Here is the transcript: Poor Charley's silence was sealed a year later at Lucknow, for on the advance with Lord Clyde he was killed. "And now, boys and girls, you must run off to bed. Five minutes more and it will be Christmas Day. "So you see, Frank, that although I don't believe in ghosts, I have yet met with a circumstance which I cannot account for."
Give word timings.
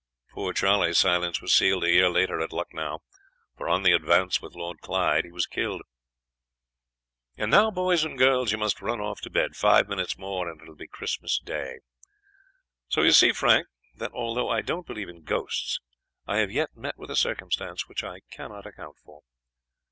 Poor 0.31 0.51
Charley's 0.51 0.97
silence 0.97 1.43
was 1.43 1.53
sealed 1.53 1.83
a 1.83 1.91
year 1.91 2.09
later 2.09 2.41
at 2.41 2.51
Lucknow, 2.51 3.03
for 3.55 3.69
on 3.69 3.83
the 3.83 3.91
advance 3.91 4.41
with 4.41 4.55
Lord 4.55 4.79
Clyde 4.81 5.25
he 5.25 5.31
was 5.31 5.45
killed. 5.45 5.83
"And 7.37 7.51
now, 7.51 7.69
boys 7.69 8.03
and 8.03 8.17
girls, 8.17 8.51
you 8.51 8.57
must 8.57 8.81
run 8.81 8.99
off 8.99 9.21
to 9.21 9.29
bed. 9.29 9.55
Five 9.55 9.87
minutes 9.87 10.17
more 10.17 10.49
and 10.49 10.59
it 10.59 10.67
will 10.67 10.73
be 10.75 10.87
Christmas 10.87 11.37
Day. 11.45 11.81
"So 12.87 13.03
you 13.03 13.11
see, 13.11 13.31
Frank, 13.31 13.67
that 13.93 14.11
although 14.11 14.49
I 14.49 14.61
don't 14.63 14.87
believe 14.87 15.07
in 15.07 15.21
ghosts, 15.21 15.79
I 16.25 16.37
have 16.37 16.49
yet 16.49 16.75
met 16.75 16.97
with 16.97 17.11
a 17.11 17.15
circumstance 17.15 17.87
which 17.87 18.03
I 18.03 18.21
cannot 18.31 18.65
account 18.65 18.97
for." 19.05 19.21